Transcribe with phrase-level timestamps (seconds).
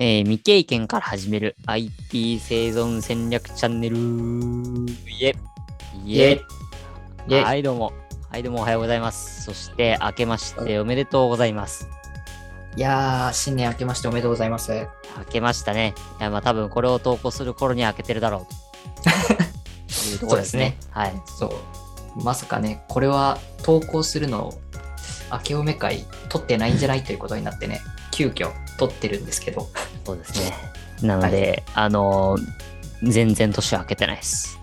[0.00, 3.96] えー未経験から始める IT 生存戦略チャンネル。
[5.08, 5.36] イエ
[6.04, 6.42] イエ
[7.28, 7.92] イエイはい、どうも。
[8.28, 9.44] はい、どうもおはようございます。
[9.44, 11.88] そして、明けましておめでとうございます。
[12.76, 14.72] いやー、新年明けましておめでとうございます。
[15.16, 15.94] 明けましたね。
[16.18, 19.10] いや、まあ多分これを投稿する頃には明けてるだろうと。
[20.10, 20.76] いうところですね。
[20.90, 21.14] はい。
[21.38, 21.46] そ
[22.16, 22.24] う。
[22.24, 24.60] まさかね、これは投稿するのを
[25.30, 27.04] 明けおめ会撮ってないんじゃない？
[27.04, 29.68] ということになってね、急遽撮ってるんですけど。
[30.04, 30.52] そうですね。
[31.02, 32.64] なので、あのー
[33.02, 34.58] 全然年は明けてないです。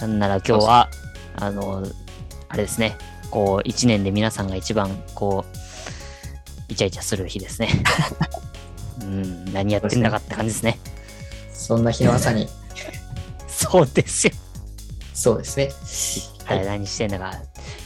[0.00, 0.88] なんなら今日は、
[1.36, 1.94] あのー
[2.48, 2.96] あれですね、
[3.30, 5.44] こう、一年で皆さんが一番、こ
[6.68, 7.68] う、イチャイチャする日ですね。
[9.02, 10.78] うん、何やってんだかって感じですね。
[11.52, 12.48] そんな日の朝に、
[13.48, 14.32] そうですよ。
[15.14, 15.70] そうですね。
[16.44, 17.32] はい、はい何してんだか。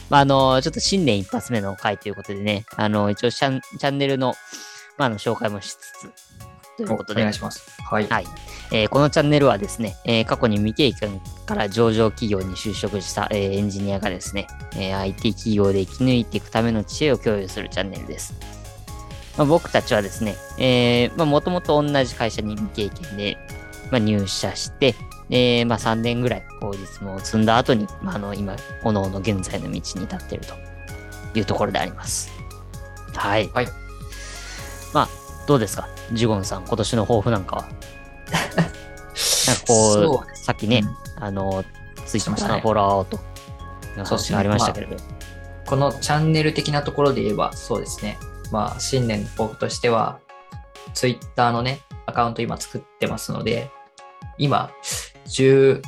[0.09, 4.35] まあ、あのーちょっと新年一発目の回ということでね、あのー一応チャン、チャンネルの、
[4.97, 6.11] まあ、あの、紹介もしつつ、
[6.77, 7.81] ということで、お願いします。
[7.81, 8.07] はい。
[8.07, 8.25] はい。
[8.71, 18.33] えーこのチャンネルはですね、えー過去に未経験から上場企業に就職した、えーエンジニアがですね、えー IT 企業で生き抜いていくための知恵を共有するチャンネルです。
[19.37, 23.37] まあ、僕たちはですね、えーまあ、もともと同じ会社に未経験で、
[23.91, 24.95] まあ、入社して、
[25.29, 30.53] えーまあ、3年ぐらい、こう、実務を積んだ後に、まあ、あの、今、おのおの現在の道に立っていると
[31.37, 32.31] いうところであります。
[33.13, 33.49] はい。
[33.53, 33.67] はい。
[34.93, 35.09] まあ、
[35.47, 35.87] どうですか？
[36.13, 37.61] ジュゴンさん、今年の抱負なんかは？
[38.55, 38.71] なんか
[39.67, 41.63] こう、そうでさっきね、うんあの、
[42.05, 44.97] ツイッしてましたねターのフォロワーをと、いう話がありましたけれど。
[45.65, 48.17] このチャンネル的なところで言えば、そうですね。
[48.51, 50.19] まあ、新年の抱負としては、
[50.93, 53.71] ツイッターのね、アカウント今作ってますので、
[54.37, 54.69] 今、
[55.27, 55.81] 16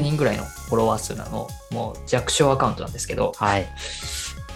[0.00, 3.68] 人ぐらいのフォロワー数なの、もう弱小アカウントなんですけど、はい。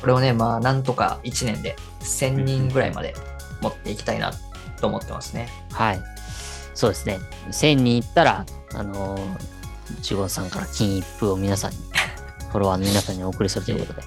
[0.01, 3.15] これをね、まあ、なんとか1年で1000人ぐらいまで
[3.61, 4.33] 持っていきたいな
[4.81, 5.49] と思ってますね。
[5.73, 6.03] はい。
[6.75, 7.19] そうですね。
[7.49, 9.21] 1000人いったら、あのー、
[10.03, 11.79] ジュゴンさんから金一封を皆さんに、
[12.51, 14.07] フォロワーの皆さんにお送りするということで。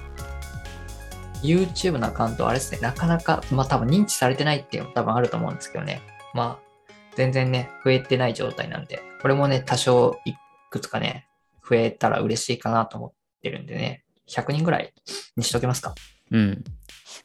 [1.42, 6.02] YouTube のアカウントはあれですね、なかなか、まあ多分認知されてないっていうのも多分あると思うんですけどね。
[6.34, 10.34] まあ、全然ね、増えてない状態なんで、これもね、多少い
[10.70, 11.26] くつかね、
[11.68, 13.12] 増えたら嬉しいかなと思っ
[13.42, 14.92] てるんでね、100人ぐらい
[15.36, 15.94] にしときますか。
[16.30, 16.64] うん。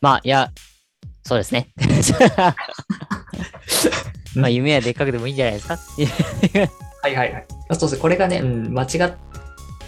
[0.01, 0.51] まあ、いや、
[1.25, 1.69] そうですね。
[4.35, 5.77] まあ、夢はでっかくでもいいんじゃないですか？
[7.01, 7.45] はいはいはい。
[7.71, 9.13] そうですね、これがね、うん、間違っ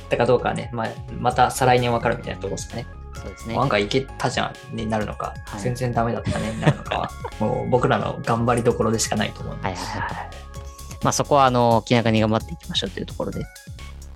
[0.09, 0.87] たかどうかはね、まあ、
[1.19, 2.85] また再来年わかるみたいなところですかね。
[3.13, 3.55] そうですね。
[3.57, 10.11] 案外いけたじゃんになるのか、はい全然ダメだったねになるのかは、 もう僕らの頑張りどころでしかないと思うんで、はいはいはい。
[11.03, 13.45] まあ、そこは、あの、気長に頑張っていきましょうというところで。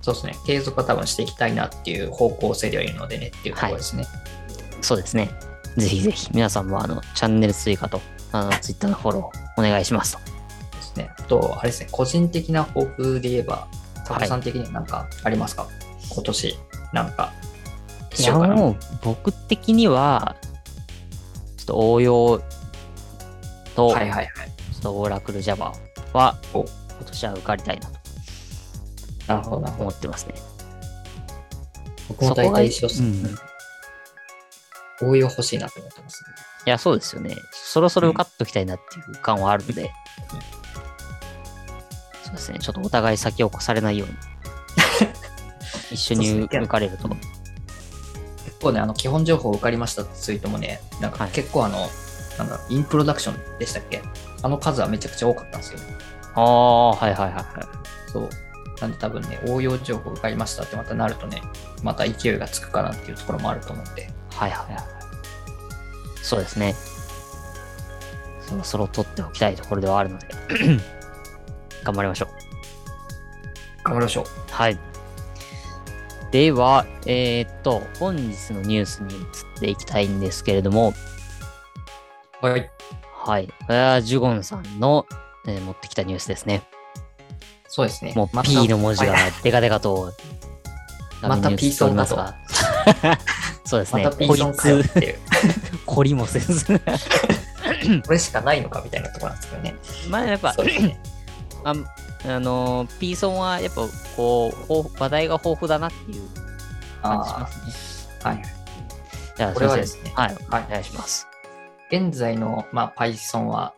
[0.00, 4.04] そうですね、継続は多分していきたいなっていう方向性ではいるのでねっていうところですね。
[4.80, 5.30] そうですね。
[5.76, 8.00] ぜひぜひ、皆さんも、あの、チャンネル追加と、
[8.32, 10.20] あの、ツイッターのフォローお願いしますと。
[10.76, 11.10] ですね。
[11.18, 13.66] あと、あれですね、個人的な抱負で言えば、
[14.04, 15.66] タコさん的には何かありますか、
[16.10, 16.58] 今年、
[16.92, 17.32] なんか、
[18.10, 18.54] いや、しようかな。
[18.54, 20.36] もう、僕的には、
[21.56, 22.42] ちょっと応用
[23.74, 24.52] と、はいはいはい。
[24.72, 25.72] ちょっとオーラクル Java
[26.12, 26.70] は、お今
[27.06, 28.02] 年は受かりたいなと
[29.28, 29.72] なるほど。
[29.78, 30.34] 思ってますね。
[32.08, 33.02] 僕も大体一緒です、
[35.02, 36.30] 応用欲しいなと思ってます、ね。
[36.66, 37.36] いや、そうですよね。
[37.52, 39.90] そろそろ受かっときたいなっていう感はあるので、
[42.22, 42.58] そうですね。
[42.60, 44.14] ちょっとお互い先を越されないように、
[45.92, 47.08] 一緒に受かれると。
[47.08, 47.18] 結
[48.60, 51.88] 構ね、あの、基本情報受かりましたってツイートもね、なんかはい結構あの、
[52.38, 54.02] なんだ、インプロダクションでしたっけ？
[54.42, 55.80] あの数はめちゃくちゃ多かったんですよ。
[56.34, 57.44] ああ、はいはいはいはい。
[58.10, 58.28] そう。
[58.80, 61.42] なんで多分ね、応用情報受かりましたってまたなるとね、
[61.82, 64.84] また勢いがつくかなっていうところもあると思うんで、はいはいはい。
[66.22, 66.74] そうですね。
[68.40, 70.26] そろそろ取っておきたいところではあるので、
[71.84, 72.28] 頑張りましょう。
[73.84, 74.26] 頑張りましょう。
[74.50, 74.78] はい。
[76.30, 79.24] では、えーっと、本日のニュースに移っ
[79.60, 80.94] ていきたいんですけれども、
[82.40, 82.70] はい。
[83.24, 83.46] はい。
[83.46, 85.06] これはジュゴンさんの、
[85.46, 86.62] えー持ってきたニュースですね。
[87.68, 88.12] そうですね。
[88.14, 90.12] もう P の文字がはいデカデカと、
[91.22, 92.34] また画面に映っておりますが。
[93.64, 94.04] そうですね。
[94.04, 95.18] また P 孤ソンかよっ立、ていう。
[95.86, 96.64] 懲 りもせず。
[98.06, 99.74] これしかないのかみたいなところなんですけどね。
[100.08, 101.00] まあやっぱね。
[101.64, 101.74] あ
[102.24, 103.82] あのー、P ソンはやっぱ
[104.16, 106.28] こう、話題が豊富だなっていう
[107.02, 108.14] 感じしまあすね。
[108.24, 108.42] あ、はい。
[109.36, 111.26] じゃあ、これはですねはい、はいお願いします。
[111.90, 113.74] 現在の、まあ、Python は、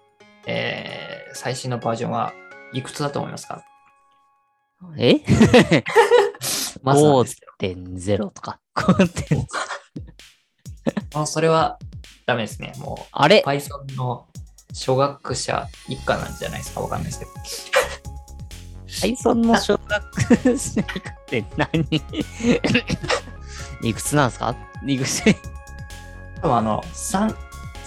[0.46, 2.32] えー、最新のバージョンは
[2.72, 3.62] いくつだと思いますか？
[4.98, 5.20] え？
[6.82, 8.58] まずなんですけど ?5.0 とか。
[8.76, 9.46] 5.0
[11.14, 11.78] もうそれは
[12.26, 12.72] ダメですね。
[12.78, 13.42] もあれ？
[13.44, 14.26] う Python の
[14.72, 16.81] 初学者一家なんじゃないですか？
[16.81, 17.31] わかんないですけど。
[18.86, 20.84] Python の小学生っ
[21.26, 22.02] て何？
[23.82, 24.54] いくつなんですか？
[24.86, 25.22] いくつ？
[26.40, 27.34] 多分あの、3、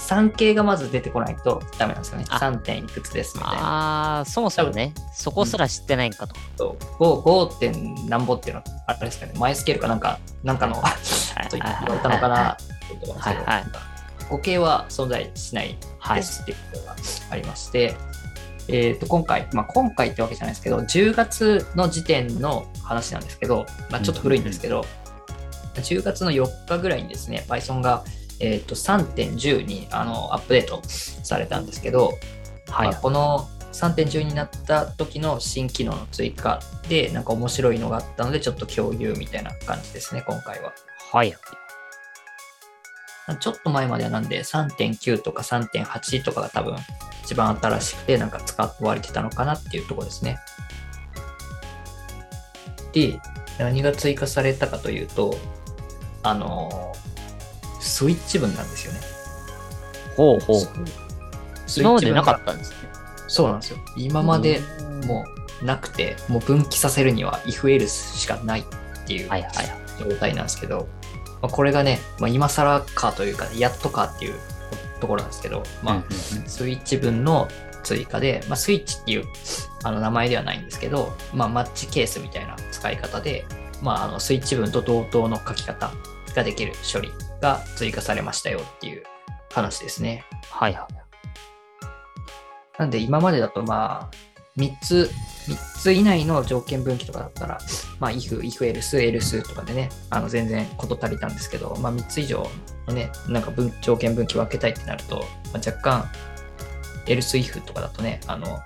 [0.07, 2.25] 3系がまず出てこないとダメなんですよね。
[2.29, 2.59] あ 3.
[2.59, 3.59] 点いくつですみたいな。
[3.61, 6.35] ああ、そもそもね、そこすら知ってないんかと。
[6.57, 7.59] と 5, 5.
[7.59, 13.63] 点なんぼっていうのは、あれですかね、マイスケールかなんか、なんかの、はいと言われたのかなとなんですけど、はいはい
[14.29, 16.95] 5系は存在しないはいですっていうことが
[17.29, 17.95] ありまして、
[18.67, 24.85] えー、と今回、まあ、今回ってわけじゃないですけど、10月の時点の話なんですけど、まあ、ちょっと古いんですけど、
[25.75, 28.03] 10月の4日ぐらいにですね、Python が、
[28.39, 32.13] えー、と3.10にあのアップデートされたんですけど、
[32.67, 40.73] はいまあ、この3.10になった時の新機能の追加で、なんか面白いのがあったので、ちょっと共有みたいな感じですね、今回は。
[41.11, 41.35] はい。
[43.39, 46.77] ちょっと前まではなんで3.9とか3.8とかが多分
[47.23, 50.39] 一番新しくてなんか使われてたのかなっていうところですね。
[52.93, 53.19] で、
[53.59, 55.35] 何が追加されたかというと、
[56.23, 56.93] あの、
[57.97, 58.99] スイッチ分なんですよね。
[60.15, 60.59] ほうほう。
[61.65, 62.77] スイ今までなかったんですね。
[63.27, 63.79] そうなんですよ。
[63.95, 64.61] 今まで
[65.07, 65.25] も
[65.63, 68.63] うなくて、もう分岐させるには if else しかないっ
[69.07, 69.29] ていう。
[69.99, 70.87] 状態なんですけど、
[71.41, 74.35] まあ、これがね、まあ、今更かというか、やっとかっていう
[74.99, 76.13] ところなんですけど、まあ、
[76.45, 77.47] スイッチ分の
[77.81, 79.23] 追加で、まあ、スイッチっていう
[79.83, 83.43] あの名前ではないんですけど、まあ、マッチケースみたいな使い方で、
[83.81, 85.91] まあ、あのスイッチ分と同等の書き方
[86.35, 87.11] ができる処理
[87.41, 89.03] が追加されましたよっていう
[89.53, 90.25] 話ですね。
[90.49, 90.93] はいはい。
[92.79, 94.15] なんで今までだとまあ
[94.57, 95.11] 3つ、
[95.47, 97.59] 3つ以内の条件分岐とかだったら、
[97.99, 102.47] まあ if、if else、else とかでね、あの全然事足りたんですけど、まあ3つ以上
[102.87, 105.19] のね、なんか分条件分岐分けたいってなると、
[105.53, 106.09] まあ、若干
[107.05, 108.59] else if とかだとね、あの、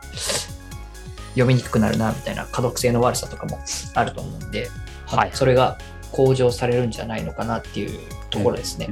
[1.31, 3.59] 読みにくくなるなみたいな可読性の悪さとかも
[3.93, 4.69] あると思うんで、
[5.07, 5.77] まあはいそれが
[6.11, 7.99] 向上されるんじゃないのかなっていう
[8.29, 8.89] ところですね。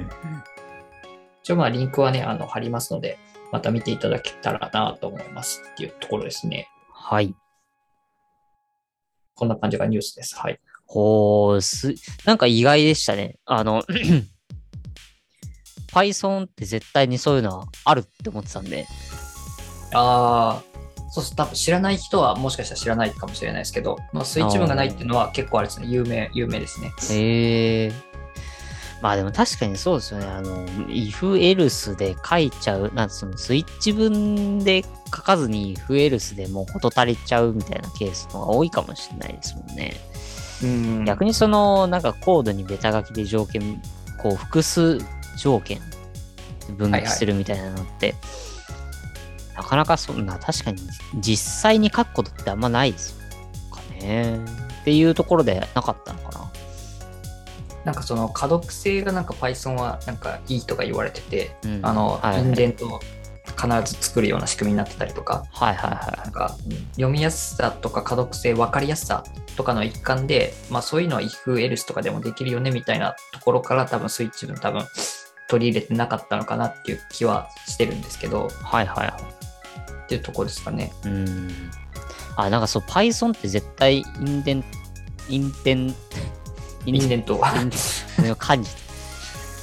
[1.43, 3.17] 一応まあリンクはね、あの貼りますので、
[3.51, 6.69] また見ていただけたらなと思いますっていうところですね。
[6.91, 7.33] はい。
[9.35, 10.35] こんな感じがニュースです。
[10.35, 10.59] はい。
[10.85, 11.93] ほう、す、
[12.25, 13.37] なんか意外でしたね。
[13.45, 13.83] あの、
[15.91, 18.85] Python って絶対にそういうのはあるって思ってたんで、
[19.93, 20.68] ああ、
[21.09, 26.91] そうそう、多分知らない人はもしかしたら知らないかもしれないですけど、まあ、スイッチ分がないっていうのは結構あれですね、有名、有名ですね。
[27.11, 28.09] へえ。
[29.01, 30.25] まあでも確かにそうですよね。
[30.25, 39.93] あの、if else で書いちゃう、なんかそのスイッチ分で書かずに if else でもう事足りちゃうみたいなケースの方が多いかもしれないですもんね。
[40.61, 43.81] うん逆にその、なんかコードにベタ書きで条件、
[44.21, 44.99] こう複数
[45.37, 45.79] 条件
[46.77, 48.15] 分岐するみたいなのって、
[49.59, 50.81] なかなかそんな、確かに
[51.15, 53.17] 実際に書くことってあんまないですよ。
[53.75, 54.39] かね。
[54.81, 56.51] っていうところでなかったのかな。
[57.83, 62.99] なんかその可読性がなんか Python はなんかいいとか言われてて、うんあの、はいはいインデントを
[63.57, 66.55] 必ず作るような仕組みになってたりとか、はいはいはなんか
[66.91, 69.25] 読みやすさとか可読性、分かりやすさ
[69.57, 74.85] とかの一環で、まあそういうのは if else とかでもできるよねみたいなところから多分スイッチ分多分
[75.49, 79.13] 取り入れてなかったのかなっていう気はしてるんですけど、はいはい。
[80.09, 80.91] っていうところですかね。
[81.05, 81.51] うん。
[82.35, 84.63] あ、なんかそう、Python って絶対インデン、
[85.29, 85.93] インデン、イ
[86.85, 87.55] インデントは。
[87.55, 87.69] イン
[88.23, 88.71] デン漢字。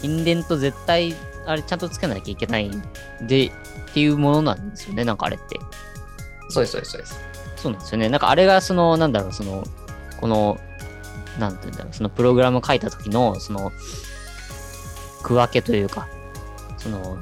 [0.02, 2.80] インデント絶対、あれちゃんとつけなきゃいけないん
[3.22, 3.50] で、っ
[3.92, 5.58] ていうものなんですよね、なんかあれって。
[6.50, 7.20] そうです、そうです、そうです。
[7.56, 8.08] そうなんですよね。
[8.08, 9.64] なんかあれがその、なんだろう、その、
[10.20, 10.60] この、
[11.40, 13.72] なんていうんだろう、そのプログラム書いた時の、その、
[15.24, 16.06] 区分けというか、
[16.78, 17.18] その、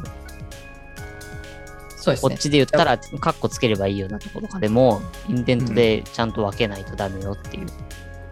[2.05, 2.31] そうですね。
[2.31, 7.67] こっちで言ったら、カッコつければいいようなところとかでも、インデントでちゃんと分けないとダメよっていう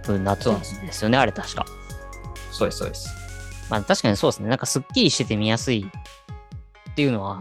[0.02, 1.64] 風になってるんですよね、あれ確か。
[2.50, 3.08] そうです、そうです。
[3.70, 4.50] まあ確かにそうですね。
[4.50, 5.90] なんかすっきりしてて見やすい
[6.90, 7.40] っていうのは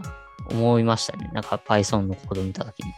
[0.50, 1.28] 思いましたね。
[1.34, 2.92] なんか Python のコードを見たときに。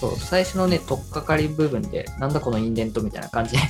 [0.00, 3.62] そう、最初のね、取っかかり部分で、なんだこのインデントみたいな感じに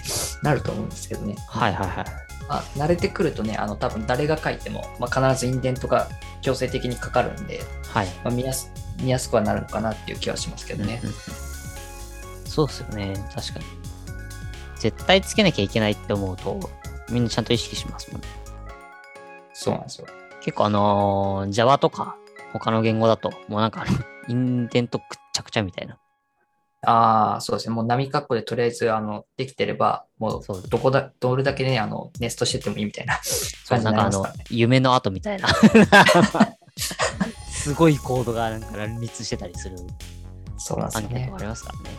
[0.45, 1.35] なると思うんですけどね。
[1.49, 2.30] はいはいはい。
[2.51, 6.09] まあ、慣れてくるとね、あの、多分誰が書いても、まあ、必ずインデントが
[6.43, 7.61] 強制的にかかるんで、
[7.93, 8.09] はい。
[8.25, 11.09] まあ、見やす見やすくはなるのかなっていう気はしますけどねうん。
[11.09, 11.21] うんうん
[12.51, 13.15] そうですよね。
[13.33, 13.65] 確かに。
[14.77, 16.59] 絶対つけなきゃいけないって思うと、
[17.09, 18.27] みんなちゃんと意識しますもんね。
[19.53, 20.09] そうなんですよ。
[20.43, 22.17] 結構あのー Java とか
[22.53, 23.85] 他の言語だと、もうなんか
[24.27, 25.97] インデントくっちゃくちゃみたいな。
[26.83, 27.75] ああ、そうですね。
[27.75, 35.49] もう波括弧でとりあえず、あの、できてれば、もそうう、どこだ、どれだけね、あの、ネストしててもいいみたいなそう、感じになんかあのなりますからね。、夢の後みたいな。
[37.51, 39.77] すごいコードがなんか乱立してたりする
[40.57, 41.33] そうなんですよね。
[41.35, 41.91] ありますからね。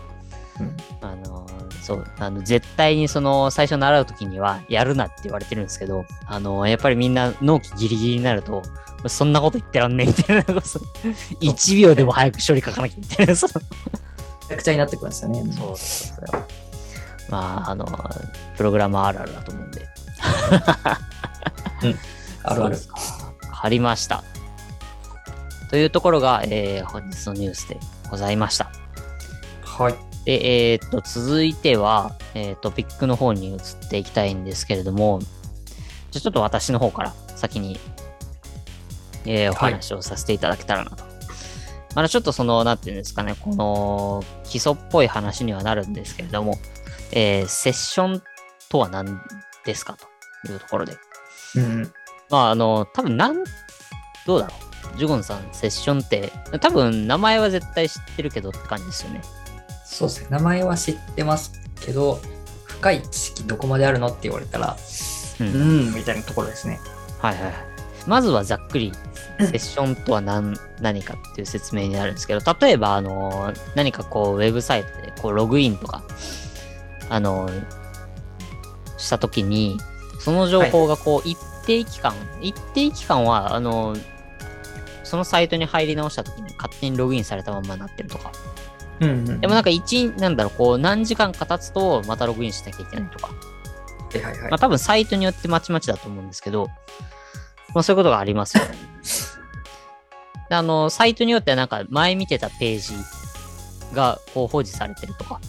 [0.59, 1.47] うんあの、
[1.81, 8.61] そう、あの、絶対にその、最初習うときには、やるなって言われてるんですけど、あの、やっぱりみんな納期ギリギリになると、
[9.07, 10.83] そんなこと言ってらんねえみたいな、そう
[11.41, 13.35] 1秒でも早く処理書かなきゃみたいな、
[14.51, 15.43] ちゃくちゃになってくるんですよね。
[15.53, 16.37] そうそうそ。
[17.29, 17.85] まあ、あの、
[18.57, 19.87] プログラマーあるあるだと思うんで。
[21.81, 21.95] ある
[22.43, 22.55] ある。
[22.55, 22.95] そうですか。
[23.63, 24.23] ありました。
[25.69, 27.77] というところが、えー本日のニュースで
[28.09, 28.69] ございました。
[29.63, 29.95] はい。
[30.25, 35.19] で、えーっと、続いては、えートピックの方に移っていきたいんですけれども、
[36.11, 37.79] じゃあちょっと私の方から先に、
[39.25, 41.10] えーお話をさせていただけたらなと。
[41.95, 46.57] まだちょっとその、なんていうんですかね、この基礎っぽい話にはなるんですけれども、
[47.11, 48.23] えーセッション
[48.69, 49.19] とは何
[49.65, 49.97] ですか
[50.45, 50.95] というところで。
[51.55, 51.91] うん。
[52.29, 53.43] まあ、あの、多分なん、
[54.25, 54.53] どうだろ
[54.95, 54.97] う。
[54.97, 59.21] ジュゴンさん、セッションって、多分名前は絶対知ってるけどって感じですよね。
[59.85, 60.27] そうですね。
[60.31, 62.19] 名前は知ってますけど、
[62.65, 64.77] 深い知識どこまであるのって言われたら、
[65.39, 65.43] う。
[65.43, 66.79] うんん、みたいなところですね。
[67.19, 67.70] はいはいはい。
[68.07, 68.91] まずはざっくり、
[69.39, 76.03] セッションとは何何かっていう説明になるんですけど、例えば、あの、何かこう、ウェブサイトでこうログインとか、
[77.09, 77.49] あの、
[78.97, 79.77] したときに、
[80.19, 83.95] その情報がこう、一定期間、一定期間は、あの、
[85.03, 88.31] そのサイトに入り直したときに勝手にログインされたままになってるとか。
[89.01, 89.41] うん、うん。
[89.41, 93.27] でもなんか一、なんだろう、こう、何時間か経つと、またログインしなきゃいけないとか。
[93.27, 93.33] は
[94.15, 94.59] いはいはいまあ。
[94.59, 96.69] 多分サイトによってまちまちだと思うんですけど、
[97.73, 98.63] まあそういうことがありますよ
[100.49, 102.93] あの、サイトによってはなんか前見てたページ
[103.95, 105.39] がこう保持されてるとか、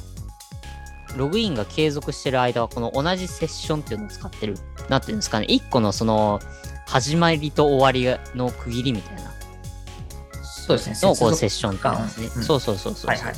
[1.16, 4.54] ログインが継続してる間はこの同じセッションっていうのを使ってる。
[4.88, 6.40] なんていうんですかね、一個のその、
[6.86, 9.32] 始まりと終わりの区切りみたいな
[10.42, 10.96] そうですね。
[11.02, 11.74] のをこうセ接ッションっ
[12.20, 12.30] ね。
[12.36, 13.08] うんそうそうそうそう。
[13.08, 13.34] はいはい。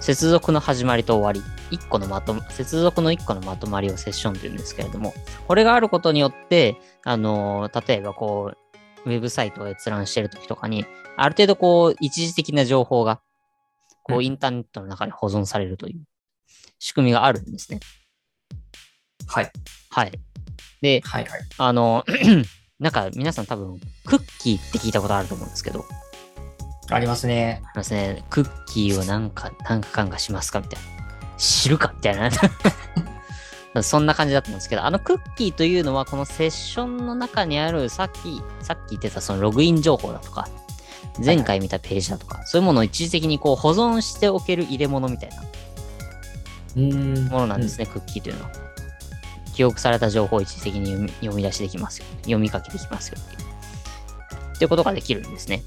[0.00, 5.12] 接続の始まりと終わり、一個のまと、接続の一個のまとまりをセッションと言うんですけれども、
[5.46, 8.52] これがあることによって、あのー、例えばこ
[9.04, 10.84] う、ウェブサイトを閲覧してるときとかに、
[11.16, 13.20] ある程度こう、一時的な情報が、
[14.02, 16.00] こうんう、インターネットの中に保存されるという
[16.78, 17.80] 仕組みがあるんですね。
[19.26, 19.50] はい。
[19.90, 20.12] はい。
[20.80, 21.40] で、はいはい。
[21.58, 22.04] あの、
[22.78, 25.84] なんか皆さん多分、クッキーって聞いたことあると思うんですけど、
[26.90, 27.62] ありますね。
[27.64, 30.88] ありますね、クッキーをなんか、なんか感がしますかみたいな。
[31.36, 32.30] 知るかみたいな。
[33.82, 40.48] そんな感じだったんですけど、あのクッキーというのは、このセッションの中にある、さっき、さっき言ってたそのログイン情報だとか、
[41.24, 45.42] 前回見たページだとか、そういうものを一時的にこう保存しておける入れ物みたいな
[46.76, 47.28] うん。
[47.28, 48.50] ものなんですね、クッキーというのは。
[49.54, 52.06] 記憶された情報を一時的に読み読み出しできますよ。
[52.22, 53.48] 読み書きできますよっていう。
[54.54, 55.64] っていうことができるんですね。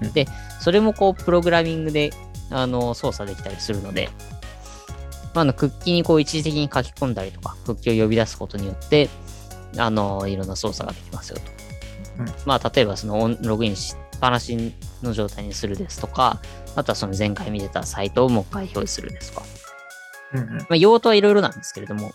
[0.00, 0.26] うんで、
[0.60, 2.10] それもこう、プログラミングで、
[2.50, 4.10] あの、操作できたりするので、
[5.34, 9.08] まあ、あの、クッキーにこう、一時的に書き込んだりとか、クッキーを呼び出すことによって、
[9.78, 11.42] あの、いろんな操作ができますよと。
[12.18, 16.40] うんまあ、例えば、そのログインしっぱなしの状態にするですとか、
[16.74, 19.46] あとはその前回見てたサイトをもう一回表示するですとか。
[20.34, 20.58] うんうん。
[20.58, 22.12] まあ、用途はいろいろなんですけれども、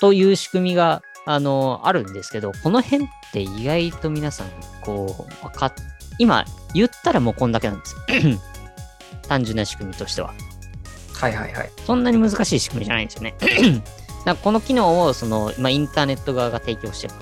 [0.00, 4.48] という仕組みが、あの、あるんですけど、この辺って意外と皆さん、
[4.80, 5.72] こう、わかっ、
[6.22, 8.40] 今、言ったらもうこんだけなんですよ。
[9.28, 10.32] 単純な仕組みとしては。
[11.12, 11.70] はいはいはい。
[11.84, 13.34] そんなに難しい仕組みじゃないんですよね。
[14.24, 17.14] だこの機能を、その、まあ、インターネット側が提供してる。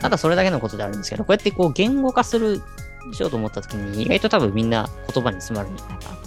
[0.00, 2.62] ただそれだけのことであるんですけど、こうやってこう、言語化する、
[3.12, 6.22] しようと思った時に、意外と多分みんな言葉に詰まるんじゃないかなと。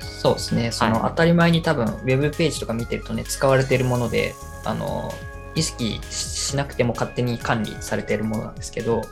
[0.00, 0.70] そうですね。
[0.70, 4.32] そのはい当たり前に多分、ウェブページとか見てるとね、使われているもので、
[4.64, 5.12] あの、
[5.54, 9.02] 意識しなくても勝手に管理されているものなんですけど、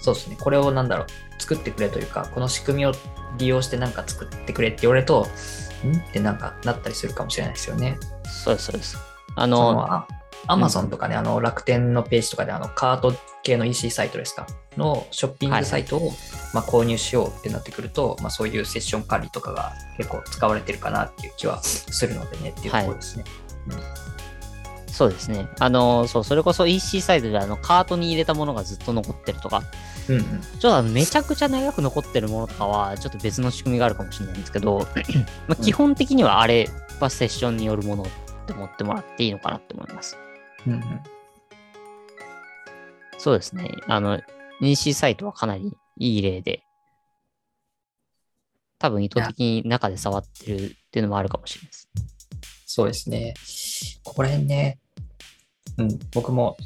[0.00, 0.36] そうですね。
[0.40, 1.06] これをなんだろう、
[1.42, 2.92] 作ってくれというか、この仕組みを
[3.36, 5.26] 利用してなんか作ってくれって言われると、
[5.86, 5.96] ん？
[5.96, 7.98] ってなんかなったりするかもしれないですよね。
[8.24, 8.96] そうです、そうです。
[9.34, 10.06] あその、
[10.46, 14.46] アマゾンとかね、あの楽天のページとかであのカート系の EC サイトですか？
[14.76, 16.12] のショッピングサイトを、
[16.54, 23.24] まあ、購入しようってなってくると、まあ、そういうセッション管理とかが結構使われてるかなっていう気はするのでねっていうところですね。
[24.88, 25.48] そうですね。
[25.58, 29.62] あの、そう、それこそ EC サイトであの、カートに入れたものがずっと残ってるとか、
[30.08, 30.24] うんうん。
[30.24, 34.86] ちょっとあのめちゃくちゃ長く残ってるものとかは、ちょっと別の仕組みがあるかもしれないんですけど、
[35.46, 36.68] まあ、基本的にはあれ
[37.00, 38.06] はセッションによるものっ
[38.46, 40.16] て思ってもらっていいのかなって思います。
[40.66, 40.82] うんうん、
[43.18, 43.70] そうですね。
[43.86, 44.20] あの、
[44.60, 46.62] EC サイトはかなりいい例で、
[48.78, 51.88] 多分意図的に中で触ってるっていうのもあるかもしれないです。
[52.66, 53.34] そうですね。
[54.02, 54.78] ここら辺ね、
[55.76, 56.56] うん、僕も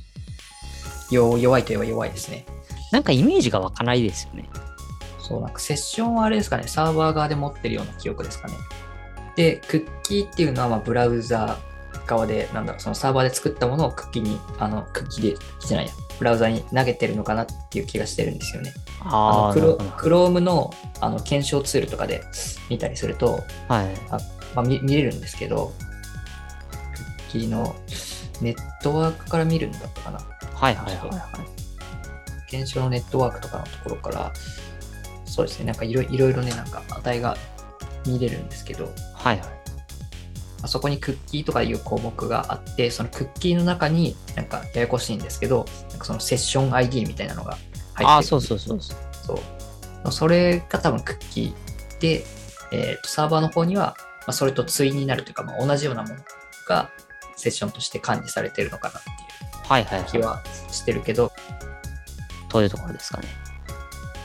[1.10, 2.46] 弱弱いといえば弱いですね。
[2.90, 4.48] なんかイメージが湧かないですよね。
[5.18, 8.54] そう、なんかセッションはあれですかね、サーバー側で持ってるような記憶ですかね。
[9.36, 18.74] で、クッキーっていうのはまあブラウザー側で、なんだろう、そのサーバーで作ったものをクッキーに、あの、クッキーで、じゃないや、ブラウザに投げてるのかなっていう気がしてるんですよね。
[19.00, 22.22] ああ、あのクロなるほど Chrome のあの検証ツールとかで
[22.68, 23.86] 見たりすると、はい。
[24.54, 25.72] まあ、見見れるんですけど、
[27.48, 27.74] の
[28.40, 30.18] ネットワークから見るんだったかな。
[30.18, 31.62] はいはいはいはい。
[32.48, 34.32] 検証のネットワークとかのところから、
[35.24, 37.36] そうですね、なんかいろいろね、なんか値が
[38.06, 39.46] 見れるんですけど、はいはい。
[39.46, 39.46] ま
[40.64, 48.98] あそこにクッキーとかいう項目があって、そのクッキーの中になんかややこしいんですけど、なんかそのセッション ID みたいなのが入ってるああ、そうそうそうそう。
[49.26, 49.40] そ
[50.04, 50.12] う。
[50.12, 52.24] それが多分クッキーで、
[52.72, 56.16] えーとサーバーの方には、まあ、それと対になるというか、まあ、同じようなもの
[56.68, 56.90] が
[57.36, 59.16] セッションとして管理されてるのかなっていう
[59.68, 60.10] はいはいはい。
[60.10, 61.32] 気はしてるけど、
[62.50, 63.28] どういうところですかね。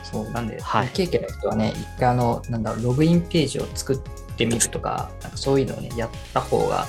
[0.04, 4.00] そう、なんで、はい未経験の人はね、一回あの、なんだろう、ログインページを作っ
[4.36, 6.86] てみるとか、なんかそういうのをね、やった方が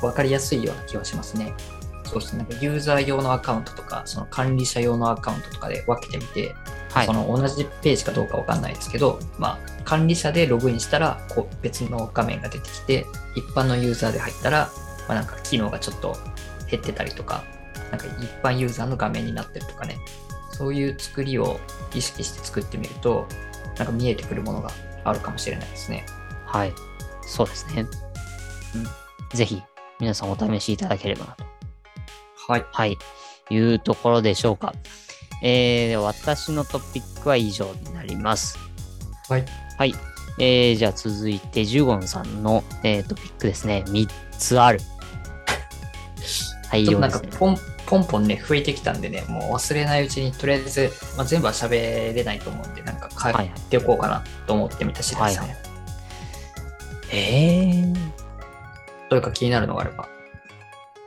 [0.00, 1.54] 分かりやすいような気はしますね。
[2.04, 6.54] そうですね、なんかユーザー用のアカウントとか、その管理者用のアカウントとかで分けてみて、
[6.90, 7.12] はいそ。
[7.14, 14.70] の同じページかどうかわかんないですけど、まあ、管理者でログインしたらこう別の画面が出てきて、一般のユーザーで入ったら、
[15.12, 16.16] まあ、なんか機能がちょっと
[16.70, 17.44] 減ってたりとか、
[17.90, 19.98] なんか一般ユーザーの画面になってるとかね、
[20.52, 21.60] そういう作りを
[21.94, 23.26] 意識して作ってみると、
[23.76, 24.70] なんか見えてくるものが
[25.04, 26.06] あるかもしれないですね。
[26.46, 26.72] はい。
[27.22, 27.86] そうですね。
[28.74, 28.86] うん
[29.34, 29.62] ぜひ、
[29.98, 31.44] 皆さんお試しいただければなと。
[32.48, 32.66] はい。
[32.70, 32.98] はい。
[33.50, 34.74] いうところでしょうか。
[35.42, 38.58] えー、私のトピックは以上になります。
[39.28, 39.44] はい。
[39.78, 39.94] はい。
[40.38, 43.84] えー、じゃあ続いて、ジュゴンさんの、えー、トピックですね。
[43.86, 44.06] 3
[44.38, 44.80] つある。
[46.72, 47.10] 大ちょっとなん。
[47.10, 55.48] かポンポンポンね、増えてきたんでね、もう忘れないうちにとりあえず、まあ、全部は喋れないと思うんで、なんか書はいいておこうかなと思ってみた次第ですね。
[55.48, 55.56] はい
[57.14, 57.94] えー。
[59.10, 60.08] どれか気になるのがあれば。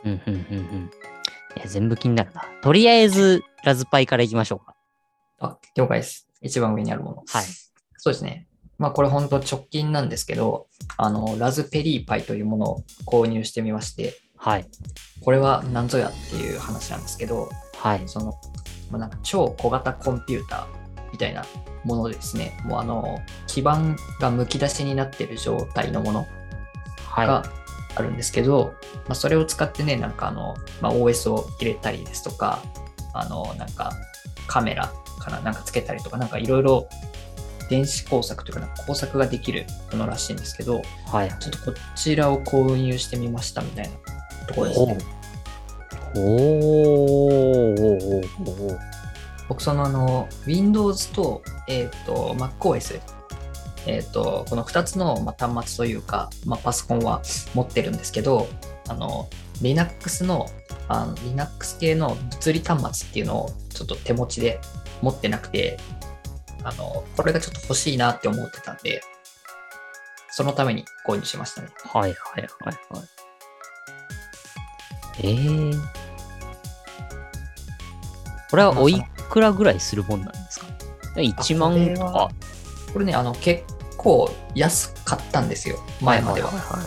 [0.04, 0.92] うん、うん、うん、うん。
[1.58, 2.44] いや、全部気になるな。
[2.62, 4.76] とりあえず、ラズパイからいきましょうか。
[5.40, 6.28] あ、了解です。
[6.42, 7.24] 一番上にあるもの。
[7.28, 7.46] はい。
[7.98, 8.48] そうですね。
[8.78, 14.14] まあこれ本当直近なんですけど、あの、ラズペリーパイというものを購入してみまして、
[14.46, 14.66] はい。
[15.24, 18.04] これは何ぞやっていう話なんですけど、はい。
[18.06, 18.36] その、
[18.92, 21.44] まあ、なんか超小型コンピューターみたいな
[21.84, 26.28] ものでですね、もうあの、基板がむき出しになってる状態のもの
[27.08, 27.28] はい。
[27.28, 27.44] が
[27.96, 28.76] あるんですけど、
[29.08, 32.62] まあ、それを使ってね、なんかあの、まあ、OS を入れたりですとか、
[33.16, 33.94] あの、なんか
[34.46, 36.88] カメラかな、なんかつけたりとか、なんかいろいろ
[37.72, 41.30] 電子工作というか、なんか工作ができるものらしいんですけど、はい。
[41.40, 44.15] ちょっとこちらを購入してみましたみたいな
[44.48, 44.98] ところですね。
[46.16, 48.96] おーおーおーおー
[49.48, 53.02] 僕そのあの Windows と,、えー、と MacOS、
[53.86, 57.22] えー、とこの2つの、まあ、端末というか、まあ、パソコンは
[57.54, 58.48] 持ってるんですけど
[58.88, 59.30] あの
[59.62, 60.48] Linux の
[60.88, 64.60] あの Linux 系の物理端末っていうのをちょっと手持ちで
[65.02, 65.78] 持ってなくて
[66.64, 69.02] あのこれがちょっと欲しいなって思ってたんで
[70.30, 71.70] そのために購入しましたね。
[71.84, 73.15] はいはいはいはい。
[75.20, 75.82] えー。
[78.50, 80.68] これはおいくらぐらいするもんなんですか
[81.16, 82.30] ?1 万とか。
[82.94, 83.64] これね、あの結
[83.98, 86.50] 構安かったんど、前までは。
[86.50, 86.86] いいはい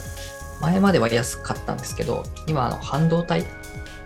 [0.61, 3.45] 前までは安かったんですけど、今、あの半導体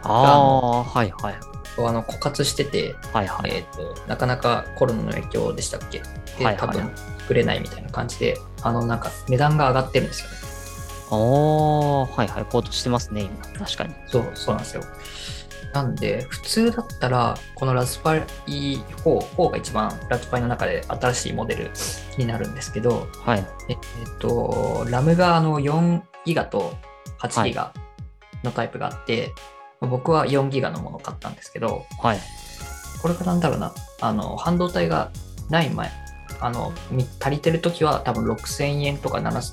[0.02, 1.34] ああ、はいはい。
[1.80, 3.50] をあの枯渇してて、はいはい。
[3.50, 6.00] えーと、なかなかコロナの影響でしたっけ？
[6.00, 10.36] で、はいはい多分作れないみたいな感じで、あの、なんか値段が上がってるんですよね。
[11.10, 12.46] ああ、はいはい。
[12.50, 13.66] 高騰してますね、今。
[13.66, 13.94] 確かに。
[14.06, 14.82] そう、そうなんですよ。
[15.72, 18.84] なんで、普通だったら、このラズパイ4、
[19.36, 21.70] 4が一番ラズパイの中で新しいモデル
[22.18, 23.46] になるんですけど、はい。
[23.68, 23.78] ええっ
[24.18, 26.74] と、ラムがあの4ギガと
[27.20, 27.72] 8ギガ
[28.42, 29.32] のタイプがあって、
[29.80, 32.20] 僕は4ギガのものを買ったんですけど、はい。
[33.00, 35.10] これがなんだろうな、あの、半導体が
[35.48, 35.90] ない前、
[36.40, 39.52] あの、み足りてる時は多分6000円とか7、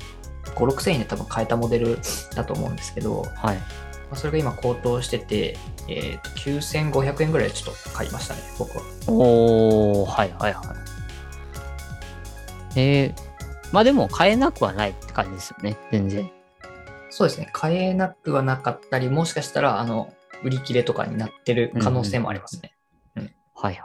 [0.55, 1.99] 5、6000円で多分買えたモデル
[2.35, 3.57] だと思うんですけど、はい。
[3.57, 3.63] ま
[4.12, 5.57] あそれが今高騰してて、
[5.88, 8.83] えっと、9500円ぐらいでちょっと買いましたね、僕は。
[9.07, 10.63] おー、はいはいは
[12.75, 12.79] い。
[12.79, 13.13] えー、
[13.71, 16.31] まあでも買えなくはないって感じですよね、全然。
[17.09, 22.73] そうですね、買えなくはなかったり、もしかしたら、あの、売り切れとかになってる可能性もありますね。
[23.15, 23.25] はい
[23.63, 23.75] はい。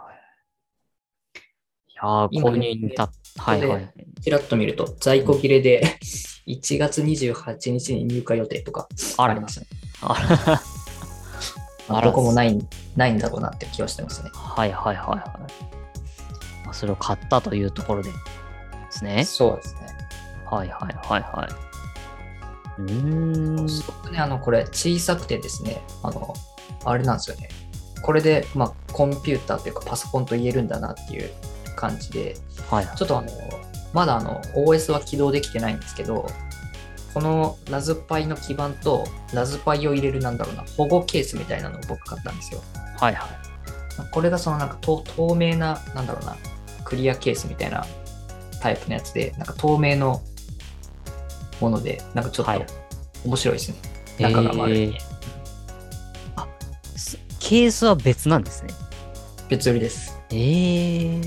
[1.88, 3.92] いやー、今購入に至っはいはい。
[4.22, 5.98] ちらっと見ると、在庫切れで
[6.46, 9.66] 1月28日に入荷予定とかありますね。
[10.02, 10.14] あ
[10.46, 10.62] ら
[11.88, 12.58] まあ、どこもない
[12.96, 14.30] ないんだろうなって気はしてますね。
[14.32, 15.18] はいはいはいはい。
[16.64, 18.16] まあ、それを買ったというところでで
[18.90, 19.24] すね。
[19.24, 19.80] そうですね。
[20.50, 21.48] はいはいはいは
[22.78, 22.80] い。
[22.80, 23.68] うーん。
[23.68, 26.34] すごくね、あの、これ小さくてですね、あの、
[26.84, 27.48] あれなんですよね。
[28.02, 31.30] これで、まあ、コンピューターというかパソコンと言えるんだなっていう
[31.76, 32.36] 感じで、
[32.70, 32.96] はいはい。
[32.96, 33.28] ちょっとあの、
[33.94, 36.26] まだあの、OS は起動できてないんですけど、
[37.14, 42.60] このラズパイの基板とラズパイを入れるなんだろうな、保護ケースみたいなのを僕買ったんですよ。
[42.98, 43.28] はいはい。
[44.10, 46.36] これがそのなんか透透明な、なんだろうな、
[46.84, 47.86] クリアケースみたいな
[48.60, 50.20] タイプのやつで、なんか透明の
[51.60, 52.74] もので、なんかちょっはいと
[53.24, 53.76] 面白いですね。
[54.18, 54.98] 中が丸い、えー
[56.34, 56.48] あ、
[56.96, 58.74] すケースは別なんですね。
[59.48, 60.18] 別売りです。
[60.30, 61.20] えー。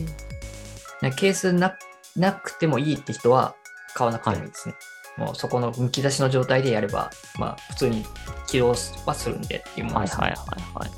[1.01, 1.77] ねケースな
[2.17, 3.56] なくてもいいって人は
[3.93, 4.75] 買わなくてもいいですね。
[5.17, 8.06] もうそこのむき出しの状態でやれば、まあ普通に
[8.47, 10.27] 起動はするんでっていうものですね。
[10.27, 10.91] はいはいはいはい。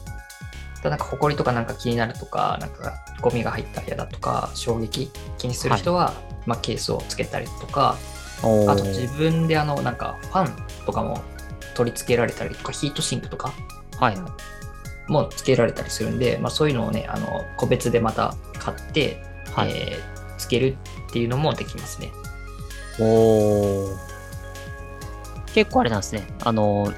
[0.78, 6.14] ただなんか埃とかなんか気になるとか、なんかゴミが入ったら嫌だとか、衝撃気にする人は、
[6.46, 7.98] まあケースをつけたりとか、
[8.40, 11.22] あと自分であのなんかファンとかも
[11.76, 13.54] 取り付けられたりとか、ヒートシンクとか
[14.00, 14.18] はい。
[15.08, 19.72] もつけられたりするんで、まあそういうのをね、あの個別でまた買って、はい。
[19.72, 20.78] えーつける
[21.10, 22.12] っていうのもできますね。
[23.00, 23.98] おー
[25.54, 26.28] 結構あれなんですね。
[26.44, 26.92] あの、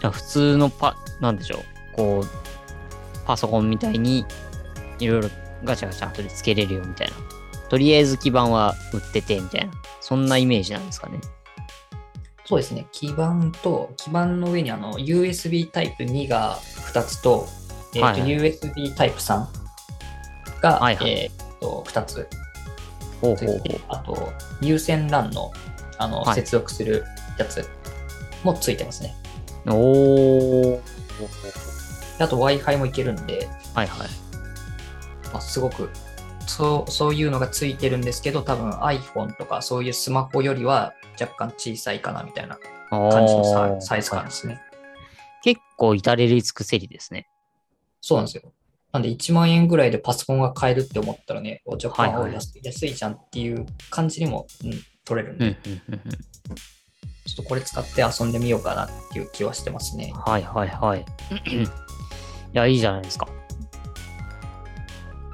[0.00, 1.96] 普通のパ、なんでしょう。
[1.96, 4.24] こう、パソコンみたいに、
[4.98, 5.28] いろいろ
[5.64, 7.14] ガチャガチャ後でつけれるよみたいな。
[7.68, 9.72] とりあえず基板は売っててみたいな。
[10.00, 11.18] そんなイメージなんですかね。
[12.44, 12.86] そうですね。
[12.92, 16.58] 基板と、基板の上にあの USB タイプ2が
[16.92, 17.46] 2つと、
[17.94, 19.46] えーとはいはい USB タイプ3
[20.60, 22.28] が、はいはいえーと2つ
[23.20, 25.52] ほうほうほついて、あと有線 LAN の
[25.98, 27.04] あの、はい接続する
[27.38, 27.64] やつ
[28.42, 29.14] もついてますね。
[29.66, 29.70] う。
[29.70, 30.80] おー。
[32.18, 34.08] であと Wi-Fi もいけるんで、はいはい。
[35.32, 35.88] まあ、すごく
[36.46, 42.58] そうそういうのがついてるんですけど、多分 iPhone とかそういうスマホよりは若干小さいかなみたいな
[42.90, 44.60] 感じのサイズ感ですね。
[45.44, 47.28] 結構至れり尽くせりですね。
[48.00, 48.52] そうなんですよ。
[48.92, 54.72] なんで1万円ぐらいでパソコンが買えるって思ったらね、お若干、はいはいお安いじゃんっていう感じにも、うん、
[55.04, 55.56] 取れるんで。
[57.24, 60.12] ちょっとこれ使って遊んでみようかなっていう気はしてますね。
[60.26, 61.00] はいはいはい。
[61.00, 61.04] い
[62.52, 63.28] や、いいじゃないですか。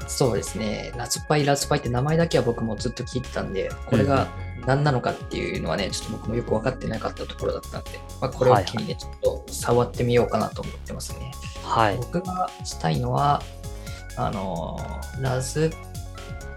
[0.06, 0.92] そうですね。
[0.96, 4.28] ラズパイ、ラズパイって名前だけは僕もずっと聞いてたんで、これが
[4.68, 9.12] 何なのかっていうのはね、ちょっと僕もよく分かってなかったところだったんで、まあ、これを機にね、ちょっ
[9.46, 11.32] と触ってみようかなと思ってますね。
[11.64, 11.96] はい。
[11.96, 13.42] 僕がしたいのは、
[14.18, 15.72] あのーラズ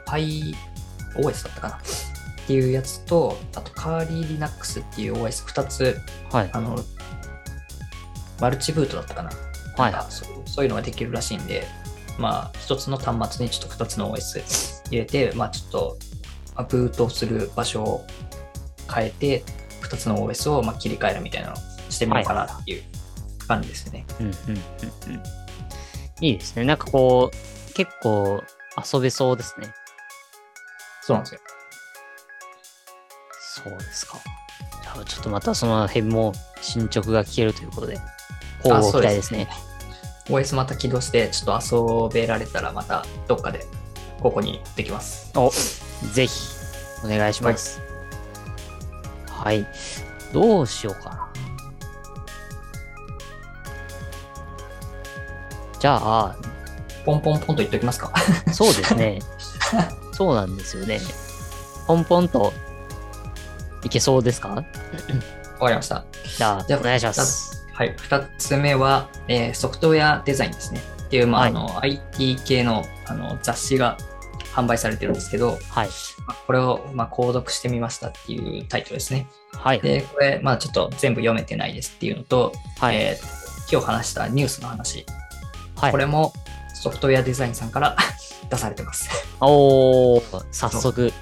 [0.05, 0.53] パイ
[1.15, 1.75] OS だったかな？
[1.75, 1.79] っ
[2.47, 5.97] ていうやつと、あとカーリー Linux っていう OS2 つ、
[6.33, 6.49] はい。
[6.51, 6.77] あの、
[8.41, 9.31] マルチブートだったかな？
[9.77, 10.11] はい。
[10.11, 11.65] そうそういうのができるらしいんで、
[12.19, 14.43] まあ、一つの端末にちょっと二つの OS
[14.89, 15.97] 入れて、まあ、ちょっと、
[16.55, 18.05] まあブートする場所を
[18.93, 19.43] 変えて、
[19.81, 21.57] 二つの OS をまあ切り替えるみたいなのを
[21.89, 22.83] してみようかなっていう
[23.47, 24.05] 感じですね。
[24.19, 25.23] うんうんうんうん。
[26.21, 26.63] いいですね。
[26.63, 28.41] なんかこう、結構
[28.93, 29.73] 遊べそうですね。
[31.01, 31.41] そうなんですよ。
[33.63, 34.17] そうですか。
[34.83, 37.99] じゃあちょっとまたその辺も進捗が聞けるということで、
[38.63, 39.49] 交互期待ですね。
[40.27, 43.65] OS また起動して、ちょっと遊べられたら、またどっかで
[44.21, 45.31] ここにできます。
[45.35, 45.51] お、
[46.13, 46.33] ぜひ、
[47.03, 47.79] お願いします。
[49.29, 49.65] はい。
[50.33, 51.29] どうしようかな。
[55.79, 56.35] じゃあ、
[57.05, 58.11] ポンポンポンと言っておきますか。
[58.53, 59.19] そうですね。
[60.13, 60.99] そうなんですよね。
[61.87, 62.53] ポンポンと
[63.83, 64.49] いけそうですか？
[64.49, 66.05] わかりました。
[66.37, 67.65] じゃあ、じゃあお願いします。
[67.73, 70.81] はい、2つ目は、えーソフトウェアデザインですね。
[71.03, 73.97] っていう、まあはいあの IT 系のあの雑誌が
[74.53, 75.87] 販売されてるんですけど、はい。
[76.27, 79.27] まあこれを、まあ、購読してみましたっていうタイトルですね。
[79.53, 79.81] はい。
[79.81, 82.95] で、これ、まあ、ちょっと全部読めてないですっていうのと、はい。
[82.95, 85.05] えー今日話したニュースの話、
[85.77, 86.33] はいこれも
[86.73, 87.95] ソフトウェアデザインさんから
[88.49, 89.09] 出されてます。
[89.39, 91.13] おー、 早速。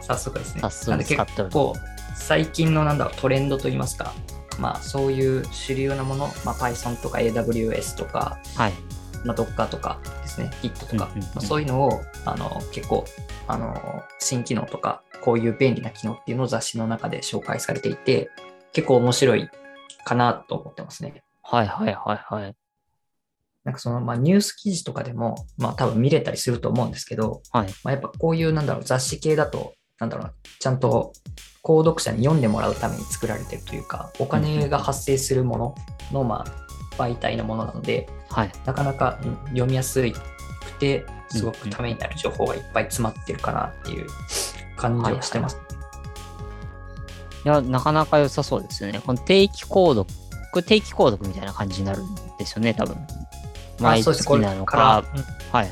[0.00, 0.60] 早速ですね。
[0.60, 1.74] 早速なんで結構、
[2.14, 4.12] 最近のなんだろうトレンドといいますか、
[4.58, 8.72] まあ、そういう主流なもの、まあ、Python とか AWS とか、はい。
[9.26, 13.04] まあ、Docker とかですね、Git とか、まあ、そういうのをあの結構
[13.48, 18.30] あの新機能とか、こういう便利な機能っていうのを雑誌の中で紹介されていて、
[18.72, 19.50] 結構面白い
[20.04, 21.24] かなと思ってますね。
[21.42, 22.54] はいはいはいはい。
[23.64, 27.68] なんかその、まあ、ニュース記事とかでも、まあ多分見れたりすると思うんですけど、はい。
[27.82, 31.12] まあ、やっぱこういうなんだろう雑誌系だと、なんだろうな、ちゃんと
[31.64, 35.74] 購読者に読んでもらうために作られてるというか、お金が発生するもの
[36.12, 38.52] の、まあ、媒体のものなので、はい。
[38.64, 40.12] なかなかうん読みやすく
[40.78, 44.06] て、すごくためになる情報がいっぱい詰まってるかなっていう
[44.76, 45.58] 感じはしてます。
[47.44, 49.00] いや、なかなか良さそうですよね。
[49.04, 50.12] この定期購読、
[50.52, 52.06] これ定期購読みたいな感じになるん
[52.38, 52.96] ですよね、多分。
[53.80, 54.72] 毎そうですこれ月なのか。
[54.72, 55.70] からうんはい。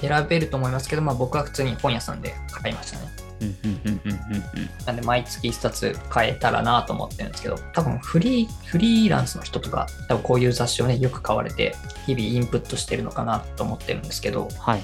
[0.00, 3.27] 選べると思いますけど、まあ、僕は普通に本屋さんで買いましたね。
[3.40, 4.70] うんうんうんうんうんうん。
[4.86, 11.74] なんで毎月一冊買えたらなと思ってるんですけど、多分フリー、フリーランスの人とか、多分こういう雑誌をね、よく買われて、
[12.06, 14.82] 日々インプットしてるのかなと思ってるんですけど、はい。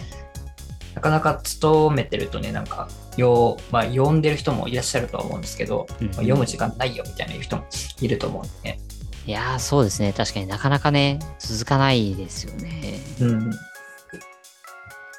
[0.95, 7.65] なかなか勤めてるとね、なんか、よう、まあ、読んでる人もいらっしゃるとは思うんですけど、読む時間ないよみたいな人も
[8.01, 8.79] いると思うんでね。
[9.27, 10.13] いやー、そうですね。
[10.13, 13.01] 確かになかなかね、続かないですよね。
[13.21, 13.51] うん。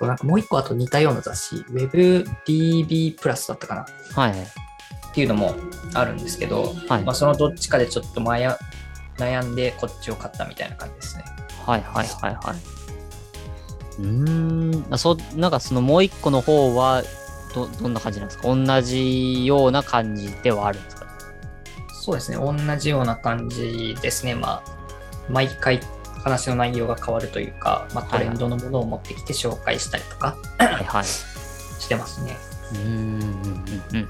[0.02, 4.34] なんかもう一個あと似たような雑誌、WebDB プラスだったかなっはい。
[5.14, 5.56] ていうのも
[5.94, 8.58] あるんですけど、はいまあ、そのどっちかでちょっと悩
[9.18, 11.24] 悩んでこっちを買ったみたいな感じですね。
[11.66, 12.58] はいはいはいはい。
[14.00, 17.02] うーん、あそう、なんかそのもう一個の方は、
[17.54, 18.54] ど、どんな感じなんですか？
[18.54, 21.06] 同じような感じではあるんですか？
[21.94, 24.36] そうですね、同じような感じですね。
[24.36, 24.76] まあ、
[25.30, 25.80] 毎回
[26.26, 31.06] 話の内容が変わるというか、まあ、トレンドのものを持ってきて紹介したりとかはいはい。
[31.06, 32.36] してますね。
[32.72, 33.34] うーん、うん、うん、うん、
[33.94, 34.02] うん。
[34.02, 34.10] わ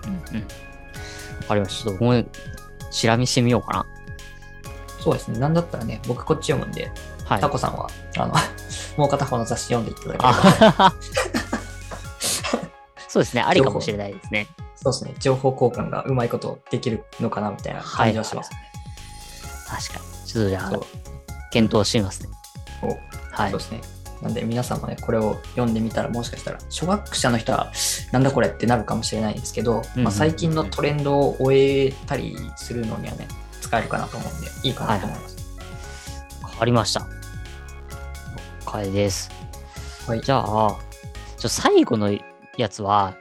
[1.49, 1.89] かりました。
[1.89, 2.25] ちょっと僕も、
[2.89, 3.85] チラ見してみようかな。
[5.01, 6.89] そうですね、なんだったらね、僕こっち読むんで、
[7.25, 7.49] はいタ。
[7.49, 8.33] コさんは、あの、
[8.95, 10.17] もう片方の雑誌読んでいただけれ
[10.77, 10.95] ば、あ
[13.09, 13.41] そうですね。
[13.41, 14.47] ありかもしれないですね。
[14.75, 18.57] そうですね、情報交換がうまいことできるのかなみたいな感じはしますね。
[19.67, 20.27] 確かに。
[20.27, 21.14] ちょっとじゃあ
[21.55, 22.29] 検討しますね。
[22.81, 22.87] お
[23.31, 23.59] はいそう。
[23.59, 23.81] ですね。
[24.21, 27.71] なんで皆さんもね、これを読んでみたら、もしかしたら、初学者の人は、
[28.11, 33.27] なんだこれってなるかもしれないんですけど、うんまあ、最近のトレンドを終えたりするのにはね、
[33.61, 35.37] 使えるかなと思うんで、いいかなと思います。
[36.43, 37.01] わかりました。
[37.01, 37.05] 了
[38.65, 39.29] 解です。
[40.07, 40.77] はいじゃあ、
[41.37, 42.11] ちょ最後の
[42.57, 43.15] やつは、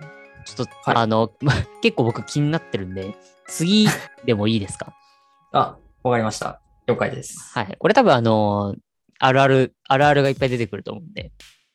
[0.45, 1.31] ちょっと、はいあの、
[1.83, 3.15] 結構僕気になってるんで、
[3.49, 3.89] 次
[4.25, 4.93] でもいいですか？
[5.53, 6.61] あ、わかりました。
[6.87, 7.53] 了解です。
[7.55, 7.77] はい。
[7.79, 8.75] これ多分あの、
[9.19, 11.33] あるある、あるあるがいっぱい出てくると思うんで、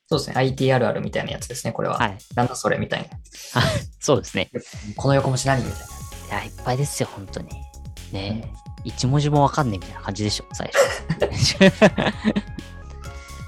[0.08, 0.36] そうですね。
[0.38, 2.00] IT あるあるみたいなやつですね、これは。
[2.00, 2.18] はい。
[2.36, 3.10] なんだそれみたいな。
[4.00, 4.50] そうですね。
[4.96, 5.86] この横文字何みたいな。
[5.86, 7.50] いや、いっぱいですよ、本当に。
[8.12, 8.48] ねえ、
[8.86, 10.72] 一文字もわかんねえみたいな感じでしょ、最
[11.20, 11.72] 初。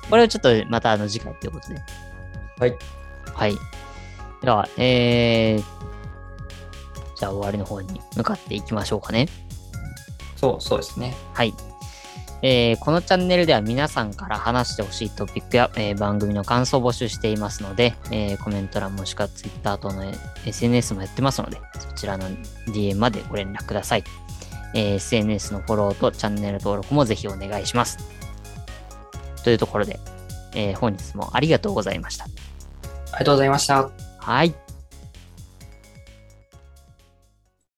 [0.07, 1.81] これをちょっとまたあの次回ということで。
[2.59, 2.77] はい。
[3.33, 3.57] はい。
[4.41, 5.63] では、えー、
[7.15, 9.27] じゃあ終わりの方に向かっていきましょうかね。
[10.41, 11.15] そう、そうですね。
[11.33, 11.53] はい。
[12.43, 20.11] えーこのチャンネルでは皆さんから話してほしいトピックや、えー番組の感想を募集していますので、えーコメント欄もしくは Twitter 等の
[20.47, 22.27] SNS もやってますので、そちらの
[22.67, 24.03] DM までご連絡ください。
[24.73, 27.99] えー SNS のフォローとチャンネル登録もぜひお願いします。
[29.43, 29.99] というところで、
[30.55, 32.25] えー本日もありがとうございました。
[32.25, 33.87] ありがとうございました。
[34.17, 34.55] はい。